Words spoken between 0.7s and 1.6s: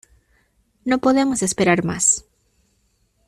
No podemos